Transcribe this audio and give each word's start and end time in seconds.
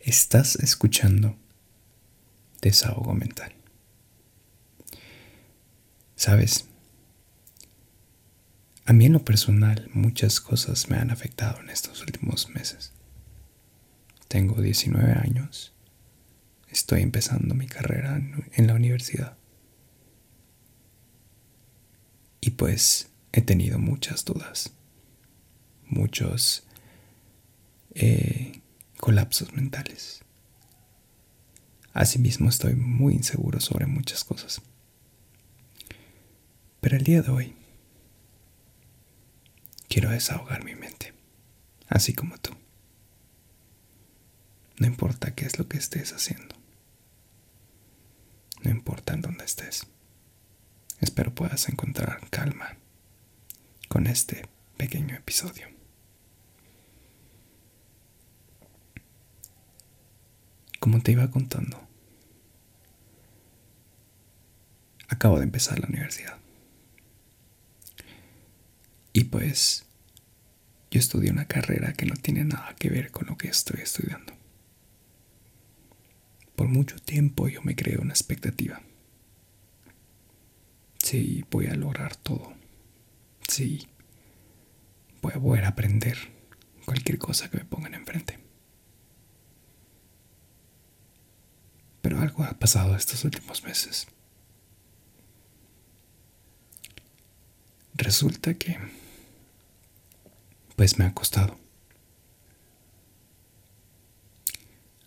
Estás 0.00 0.56
escuchando 0.56 1.36
Desahogo 2.62 3.12
Mental. 3.12 3.52
Sabes, 6.16 6.64
a 8.86 8.94
mí 8.94 9.04
en 9.04 9.12
lo 9.12 9.22
personal 9.26 9.90
muchas 9.92 10.40
cosas 10.40 10.88
me 10.88 10.96
han 10.96 11.10
afectado 11.10 11.60
en 11.60 11.68
estos 11.68 12.00
últimos 12.00 12.48
meses. 12.48 12.94
Tengo 14.26 14.62
19 14.62 15.12
años, 15.12 15.74
estoy 16.70 17.02
empezando 17.02 17.54
mi 17.54 17.66
carrera 17.66 18.16
en 18.52 18.66
la 18.66 18.74
universidad. 18.74 19.36
Y 22.40 22.52
pues 22.52 23.10
he 23.32 23.42
tenido 23.42 23.78
muchas 23.78 24.24
dudas, 24.24 24.72
muchos 25.86 26.66
eh, 27.94 28.59
colapsos 29.00 29.54
mentales. 29.54 30.20
Asimismo 31.92 32.48
estoy 32.48 32.74
muy 32.74 33.14
inseguro 33.14 33.58
sobre 33.58 33.86
muchas 33.86 34.22
cosas. 34.22 34.62
Pero 36.80 36.96
el 36.96 37.02
día 37.02 37.22
de 37.22 37.30
hoy 37.30 37.56
quiero 39.88 40.10
desahogar 40.10 40.64
mi 40.64 40.74
mente, 40.74 41.12
así 41.88 42.12
como 42.12 42.38
tú. 42.38 42.52
No 44.78 44.86
importa 44.86 45.34
qué 45.34 45.46
es 45.46 45.58
lo 45.58 45.66
que 45.66 45.78
estés 45.78 46.12
haciendo. 46.12 46.54
No 48.62 48.70
importa 48.70 49.14
en 49.14 49.22
dónde 49.22 49.44
estés. 49.44 49.86
Espero 51.00 51.34
puedas 51.34 51.68
encontrar 51.68 52.28
calma 52.30 52.76
con 53.88 54.06
este 54.06 54.46
pequeño 54.76 55.16
episodio. 55.16 55.79
Como 60.80 61.00
te 61.00 61.12
iba 61.12 61.30
contando, 61.30 61.80
acabo 65.08 65.38
de 65.38 65.44
empezar 65.44 65.78
la 65.78 65.86
universidad. 65.86 66.38
Y 69.12 69.24
pues 69.24 69.84
yo 70.90 70.98
estudié 70.98 71.30
una 71.30 71.46
carrera 71.46 71.92
que 71.92 72.06
no 72.06 72.16
tiene 72.16 72.44
nada 72.44 72.74
que 72.76 72.90
ver 72.90 73.12
con 73.12 73.28
lo 73.28 73.36
que 73.36 73.48
estoy 73.48 73.80
estudiando. 73.80 74.32
Por 76.56 76.66
mucho 76.68 76.98
tiempo 76.98 77.48
yo 77.48 77.62
me 77.62 77.76
creé 77.76 77.98
una 77.98 78.12
expectativa 78.12 78.82
Sí, 81.10 81.44
voy 81.50 81.66
a 81.66 81.74
lograr 81.74 82.14
todo. 82.14 82.52
Sí, 83.48 83.88
voy 85.20 85.32
a 85.34 85.40
poder 85.40 85.64
aprender 85.64 86.16
cualquier 86.84 87.18
cosa 87.18 87.50
que 87.50 87.56
me 87.58 87.64
pongan 87.64 87.94
enfrente. 87.94 88.38
Pero 92.10 92.22
algo 92.22 92.42
ha 92.42 92.54
pasado 92.54 92.96
estos 92.96 93.22
últimos 93.22 93.62
meses. 93.62 94.08
Resulta 97.94 98.54
que, 98.54 98.76
pues 100.74 100.98
me 100.98 101.04
ha 101.04 101.14
costado. 101.14 101.56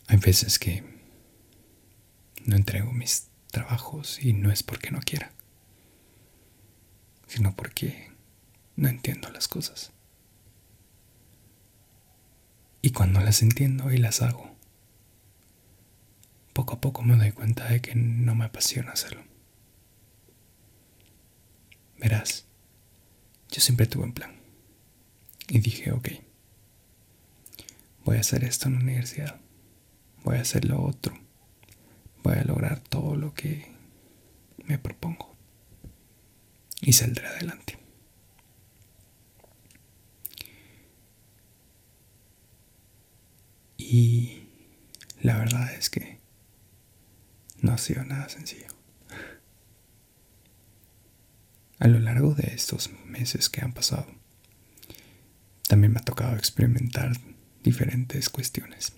Hay 0.08 0.16
veces 0.16 0.58
que 0.60 0.82
no 2.46 2.56
entrego 2.56 2.94
mis 2.94 3.28
trabajos 3.52 4.24
y 4.24 4.32
no 4.32 4.50
es 4.50 4.64
porque 4.64 4.90
no 4.90 5.02
quiera 5.02 5.34
sino 7.28 7.54
porque 7.54 8.12
no 8.78 8.88
entiendo 8.88 9.30
las 9.30 9.50
cosas. 9.50 9.92
Y 12.82 12.92
cuando 12.92 13.20
las 13.20 13.42
entiendo 13.42 13.92
y 13.92 13.98
las 13.98 14.22
hago, 14.22 14.53
poco 16.54 16.76
a 16.76 16.82
poco 16.82 17.02
me 17.02 17.16
doy 17.18 17.32
cuenta 17.32 17.68
de 17.68 17.82
que 17.82 17.96
no 17.96 18.36
me 18.36 18.46
apasiona 18.46 18.92
hacerlo. 18.92 19.24
Verás, 22.00 22.46
yo 23.50 23.62
siempre 23.62 23.88
tuve 23.88 24.04
un 24.04 24.14
plan. 24.14 24.36
Y 25.48 25.60
dije, 25.60 25.92
ok, 25.92 26.10
voy 28.06 28.18
a 28.18 28.22
hacer 28.22 28.44
esto 28.44 28.68
en 28.68 28.76
la 28.76 28.82
universidad, 28.82 29.40
voy 30.24 30.38
a 30.38 30.42
hacer 30.42 30.66
lo 30.66 30.82
otro, 30.82 31.18
voy 32.24 32.36
a 32.38 32.44
lograr 32.44 32.80
todo 32.80 33.16
lo 33.16 33.34
que 33.34 33.72
me 34.66 34.78
propongo 34.78 35.36
y 36.82 36.94
saldré 36.94 37.28
adelante. 37.28 37.78
Y 43.78 44.44
la 45.22 45.38
verdad 45.38 45.74
es 45.74 45.90
que 45.90 46.13
ha 47.74 47.78
sido 47.78 48.04
nada 48.06 48.30
sencillo. 48.30 48.68
A 51.80 51.88
lo 51.88 52.00
largo 52.00 52.34
de 52.34 52.54
estos 52.54 52.90
meses 53.06 53.50
que 53.50 53.62
han 53.62 53.74
pasado, 53.74 54.08
también 55.68 55.92
me 55.92 56.00
ha 56.00 56.04
tocado 56.04 56.36
experimentar 56.36 57.12
diferentes 57.64 58.30
cuestiones. 58.30 58.94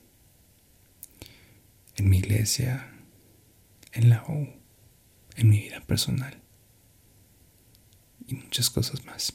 En 1.96 2.09
mi 2.09 2.18
iglesia, 2.18 2.91
en 3.94 4.09
la 4.09 4.24
U, 4.28 4.50
en 5.36 5.50
mi 5.50 5.59
vida 5.59 5.81
personal 5.81 6.42
y 8.28 8.36
muchas 8.36 8.69
cosas 8.69 9.06
más. 9.06 9.34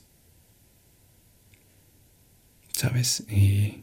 Sabes, 2.73 3.25
eh, 3.29 3.83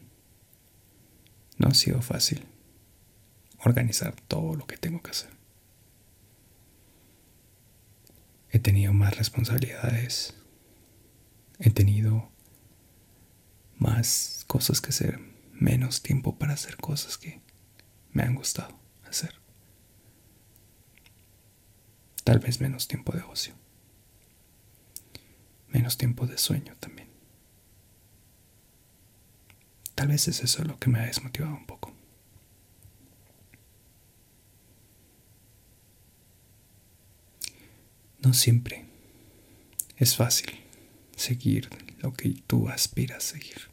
no 1.56 1.68
ha 1.68 1.74
sido 1.74 2.00
fácil 2.02 2.44
organizar 3.58 4.14
todo 4.28 4.54
lo 4.54 4.66
que 4.66 4.76
tengo 4.76 5.02
que 5.02 5.10
hacer. 5.10 5.37
He 8.50 8.58
tenido 8.58 8.92
más 8.92 9.16
responsabilidades, 9.16 10.34
he 11.58 11.70
tenido 11.70 12.30
más 13.76 14.44
cosas 14.46 14.80
que 14.80 14.90
hacer, 14.90 15.20
menos 15.52 16.02
tiempo 16.02 16.38
para 16.38 16.54
hacer 16.54 16.76
cosas 16.76 17.18
que 17.18 17.40
me 18.12 18.22
han 18.22 18.34
gustado 18.34 18.78
hacer. 19.08 19.34
Tal 22.24 22.38
vez 22.38 22.60
menos 22.60 22.88
tiempo 22.88 23.12
de 23.12 23.22
ocio 23.22 23.54
menos 25.68 25.98
tiempo 25.98 26.26
de 26.26 26.38
sueño 26.38 26.74
también. 26.80 27.08
Tal 29.94 30.08
vez 30.08 30.28
es 30.28 30.42
eso 30.42 30.64
lo 30.64 30.78
que 30.78 30.88
me 30.88 31.00
ha 31.00 31.06
desmotivado 31.06 31.54
un 31.54 31.66
poco. 31.66 31.87
No 38.22 38.34
siempre 38.34 38.86
es 39.96 40.16
fácil 40.16 40.60
seguir 41.16 41.68
lo 42.00 42.12
que 42.12 42.30
tú 42.46 42.68
aspiras 42.68 43.18
a 43.18 43.20
seguir. 43.20 43.68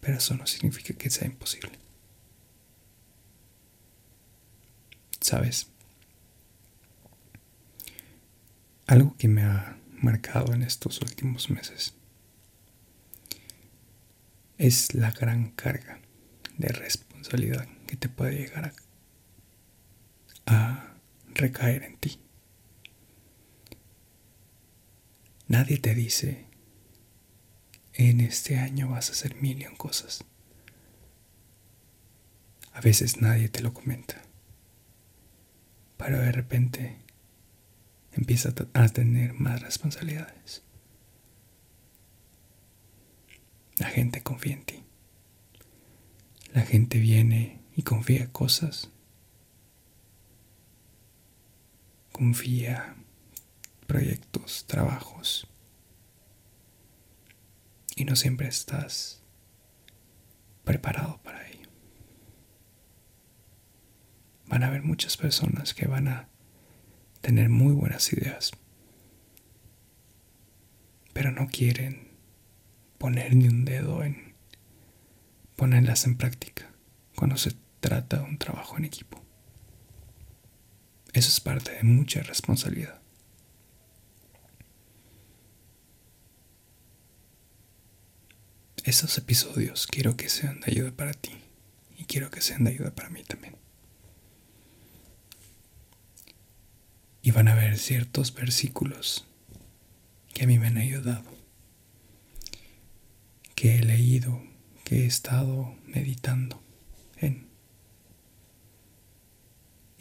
Pero 0.00 0.18
eso 0.18 0.34
no 0.34 0.46
significa 0.46 0.94
que 0.94 1.10
sea 1.10 1.26
imposible. 1.26 1.78
¿Sabes? 5.20 5.68
Algo 8.86 9.16
que 9.16 9.28
me 9.28 9.42
ha 9.42 9.78
marcado 10.00 10.52
en 10.52 10.62
estos 10.62 11.00
últimos 11.00 11.48
meses 11.48 11.94
es 14.58 14.94
la 14.94 15.12
gran 15.12 15.50
carga 15.50 16.00
de 16.58 16.68
responsabilidad 16.68 17.68
que 17.86 17.96
te 17.96 18.08
puede 18.08 18.36
llegar 18.36 18.72
a, 20.46 20.91
recaer 21.34 21.82
en 21.82 21.96
ti. 21.96 22.20
Nadie 25.48 25.78
te 25.78 25.94
dice, 25.94 26.46
en 27.94 28.20
este 28.20 28.58
año 28.58 28.88
vas 28.88 29.10
a 29.10 29.12
hacer 29.12 29.36
mil 29.36 29.64
cosas. 29.76 30.24
A 32.72 32.80
veces 32.80 33.20
nadie 33.20 33.48
te 33.48 33.60
lo 33.60 33.74
comenta. 33.74 34.22
Pero 35.98 36.18
de 36.18 36.32
repente 36.32 36.96
empieza 38.12 38.54
a 38.74 38.88
tener 38.88 39.34
más 39.34 39.60
responsabilidades. 39.60 40.62
La 43.76 43.88
gente 43.88 44.22
confía 44.22 44.54
en 44.54 44.64
ti. 44.64 44.82
La 46.52 46.62
gente 46.62 46.98
viene 46.98 47.60
y 47.76 47.82
confía 47.82 48.32
cosas. 48.32 48.90
Confía 52.22 52.94
proyectos, 53.88 54.64
trabajos. 54.68 55.48
Y 57.96 58.04
no 58.04 58.14
siempre 58.14 58.46
estás 58.46 59.24
preparado 60.62 61.20
para 61.24 61.48
ello. 61.48 61.68
Van 64.46 64.62
a 64.62 64.68
haber 64.68 64.84
muchas 64.84 65.16
personas 65.16 65.74
que 65.74 65.88
van 65.88 66.06
a 66.06 66.28
tener 67.22 67.48
muy 67.48 67.72
buenas 67.72 68.12
ideas, 68.12 68.52
pero 71.12 71.32
no 71.32 71.48
quieren 71.48 72.12
poner 72.98 73.34
ni 73.34 73.48
un 73.48 73.64
dedo 73.64 74.04
en 74.04 74.36
ponerlas 75.56 76.06
en 76.06 76.16
práctica 76.16 76.70
cuando 77.16 77.36
se 77.36 77.56
trata 77.80 78.18
de 78.18 78.22
un 78.22 78.38
trabajo 78.38 78.78
en 78.78 78.84
equipo. 78.84 79.21
Eso 81.12 81.28
es 81.28 81.40
parte 81.40 81.72
de 81.72 81.82
mucha 81.82 82.22
responsabilidad. 82.22 83.00
Esos 88.84 89.16
episodios 89.18 89.86
quiero 89.86 90.16
que 90.16 90.28
sean 90.28 90.60
de 90.60 90.72
ayuda 90.72 90.90
para 90.90 91.12
ti 91.12 91.32
y 91.96 92.04
quiero 92.04 92.30
que 92.30 92.40
sean 92.40 92.64
de 92.64 92.70
ayuda 92.70 92.94
para 92.94 93.10
mí 93.10 93.22
también. 93.22 93.56
Y 97.22 97.30
van 97.30 97.46
a 97.46 97.52
haber 97.52 97.78
ciertos 97.78 98.34
versículos 98.34 99.26
que 100.34 100.44
a 100.44 100.46
mí 100.46 100.58
me 100.58 100.66
han 100.66 100.78
ayudado, 100.78 101.30
que 103.54 103.76
he 103.76 103.82
leído, 103.84 104.42
que 104.82 105.04
he 105.04 105.06
estado 105.06 105.76
meditando 105.86 106.60
en. 107.18 107.51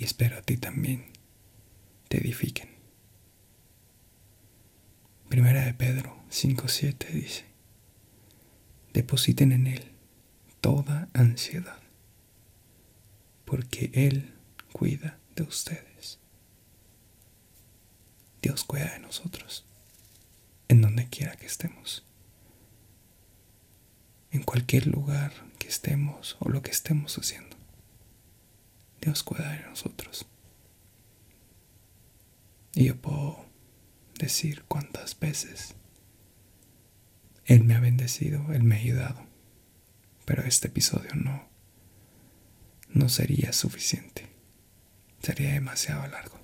Y 0.01 0.03
espero 0.03 0.39
a 0.39 0.42
ti 0.42 0.57
también 0.57 1.06
te 2.07 2.18
edifiquen. 2.18 2.69
Primera 5.30 5.63
de 5.63 5.75
Pedro 5.75 6.18
5.7 6.31 7.07
dice, 7.09 7.45
depositen 8.94 9.51
en 9.51 9.68
Él 9.68 9.92
toda 10.59 11.07
ansiedad, 11.13 11.77
porque 13.45 13.92
Él 13.94 14.33
cuida 14.74 15.19
de 15.36 15.44
ustedes. 15.44 16.18
Dios 18.42 18.63
cuida 18.63 18.94
de 18.94 19.00
nosotros, 19.01 19.68
en 20.68 20.81
donde 20.81 21.09
quiera 21.09 21.36
que 21.36 21.45
estemos, 21.45 22.03
en 24.31 24.42
cualquier 24.42 24.88
lugar 24.88 25.31
que 25.59 25.68
estemos 25.68 26.38
o 26.39 26.50
lo 26.50 26.63
que 26.63 26.71
estemos 26.71 27.19
haciendo. 27.19 27.61
Dios 29.01 29.24
cuida 29.24 29.51
de 29.51 29.63
nosotros. 29.63 30.27
Y 32.74 32.86
yo 32.86 33.01
puedo 33.01 33.45
decir 34.18 34.63
cuántas 34.68 35.19
veces 35.19 35.75
Él 37.45 37.63
me 37.63 37.75
ha 37.75 37.80
bendecido, 37.80 38.53
Él 38.53 38.63
me 38.63 38.75
ha 38.75 38.80
ayudado. 38.80 39.25
Pero 40.25 40.44
este 40.44 40.68
episodio 40.68 41.15
no, 41.15 41.50
no 42.89 43.09
sería 43.09 43.51
suficiente. 43.53 44.30
Sería 45.21 45.53
demasiado 45.53 46.07
largo. 46.07 46.39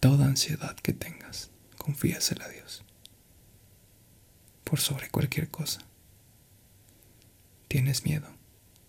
Toda 0.00 0.26
ansiedad 0.26 0.76
que 0.76 0.92
tengas, 0.92 1.50
confíasela 1.76 2.44
a 2.44 2.48
Dios. 2.48 2.84
Por 4.64 4.78
sobre 4.80 5.10
cualquier 5.10 5.50
cosa. 5.50 5.80
¿Tienes 7.68 8.04
miedo? 8.04 8.28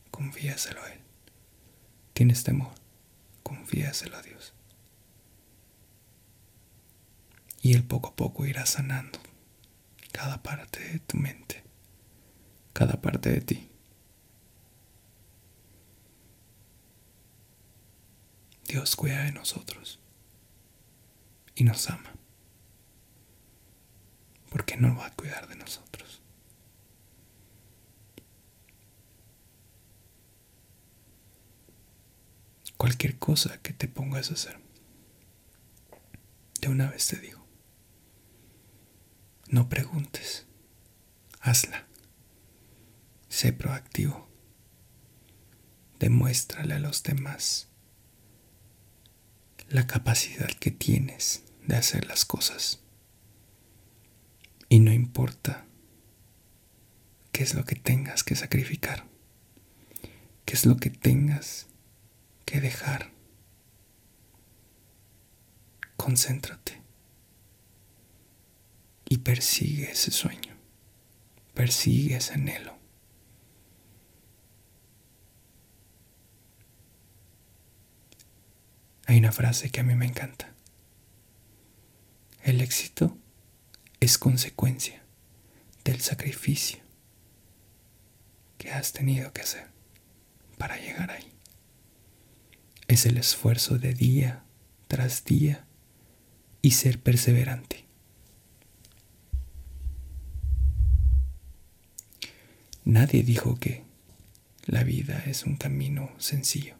Confíaselo 0.10 0.82
a 0.82 0.92
Él. 0.92 1.00
¿Tienes 2.14 2.44
temor? 2.44 2.74
Confíaselo 3.44 4.18
a 4.18 4.22
Dios. 4.22 4.54
Y 7.62 7.74
Él 7.74 7.84
poco 7.84 8.10
a 8.10 8.16
poco 8.16 8.46
irá 8.46 8.66
sanando 8.66 9.20
cada 10.14 10.42
parte 10.42 10.80
de 10.80 11.00
tu 11.00 11.18
mente, 11.18 11.64
cada 12.74 13.02
parte 13.02 13.30
de 13.32 13.42
ti. 13.42 13.70
Dios 18.68 18.96
cuida 18.96 19.24
de 19.24 19.32
nosotros 19.32 20.00
y 21.56 21.64
nos 21.64 21.90
ama. 21.90 22.14
Porque 24.50 24.78
no 24.78 24.96
va 24.96 25.08
a 25.08 25.16
cuidar 25.16 25.48
de 25.48 25.56
nosotros. 25.56 26.22
Cualquier 32.90 33.20
cosa 33.20 33.62
que 33.62 33.72
te 33.72 33.88
pongas 33.88 34.32
a 34.32 34.34
hacer, 34.34 34.58
de 36.60 36.70
una 36.70 36.90
vez 36.90 37.06
te 37.06 37.18
digo, 37.18 37.46
no 39.48 39.70
preguntes, 39.70 40.48
hazla. 41.40 41.86
Sé 43.28 43.54
proactivo. 43.54 44.28
Demuéstrale 46.00 46.74
a 46.74 46.80
los 46.80 47.04
demás 47.04 47.68
la 49.68 49.86
capacidad 49.86 50.50
que 50.50 50.72
tienes 50.72 51.44
de 51.68 51.76
hacer 51.76 52.08
las 52.08 52.26
cosas. 52.26 52.80
Y 54.68 54.80
no 54.80 54.92
importa 54.92 55.68
qué 57.32 57.44
es 57.44 57.54
lo 57.54 57.66
que 57.66 57.76
tengas 57.76 58.24
que 58.24 58.36
sacrificar, 58.36 59.06
qué 60.46 60.56
es 60.56 60.66
lo 60.66 60.78
que 60.78 60.90
tengas 60.90 61.69
que 62.50 62.60
dejar. 62.60 63.12
Concéntrate 65.96 66.82
y 69.08 69.20
persigue 69.20 69.92
ese 69.92 70.10
sueño, 70.10 70.56
persigue 71.54 72.16
ese 72.16 72.34
anhelo. 72.34 72.76
Hay 79.06 79.20
una 79.20 79.32
frase 79.32 79.70
que 79.70 79.82
a 79.82 79.84
mí 79.84 79.94
me 79.94 80.08
encanta. 80.08 80.52
El 82.42 82.62
éxito 82.62 83.16
es 84.00 84.18
consecuencia 84.18 85.04
del 85.84 86.02
sacrificio 86.02 86.80
que 88.58 88.72
has 88.72 88.92
tenido 88.92 89.34
que 89.34 89.42
hacer 89.42 89.68
para 90.58 90.78
llegar 90.78 91.12
ahí. 91.12 91.39
Es 92.90 93.06
el 93.06 93.18
esfuerzo 93.18 93.78
de 93.78 93.94
día 93.94 94.44
tras 94.90 95.24
día 95.24 95.66
y 96.62 96.72
ser 96.72 97.00
perseverante. 97.00 97.86
Nadie 102.84 103.24
dijo 103.24 103.56
que 103.56 103.86
la 104.66 104.84
vida 104.84 105.24
es 105.26 105.46
un 105.46 105.56
camino 105.56 106.12
sencillo 106.18 106.80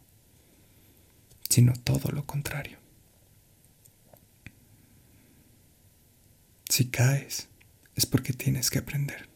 sino 1.50 1.72
todo 1.74 2.12
lo 2.12 2.24
contrario. 2.24 2.78
Si 6.68 6.88
caes, 6.88 7.48
es 7.96 8.06
porque 8.06 8.32
tienes 8.32 8.70
que 8.70 8.78
aprender. 8.78 9.28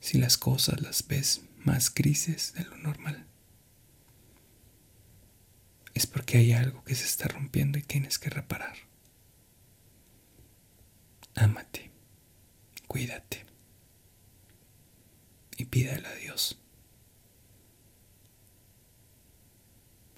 Si 0.00 0.16
las 0.16 0.38
cosas 0.38 0.80
las 0.80 1.06
ves 1.06 1.42
más 1.64 1.94
grises 1.94 2.54
de 2.54 2.64
lo 2.64 2.78
normal, 2.78 3.27
es 5.98 6.06
porque 6.06 6.38
hay 6.38 6.52
algo 6.52 6.84
que 6.84 6.94
se 6.94 7.04
está 7.04 7.26
rompiendo 7.26 7.76
y 7.76 7.82
tienes 7.82 8.20
que 8.20 8.30
reparar. 8.30 8.76
Ámate, 11.34 11.90
cuídate 12.86 13.44
y 15.56 15.64
pídele 15.64 16.06
a 16.06 16.14
Dios 16.14 16.60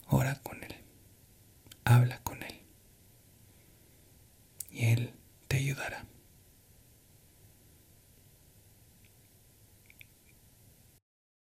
Ora 0.09 0.35
con 0.43 0.63
Él. 0.63 0.75
Habla 1.85 2.21
con 2.23 2.30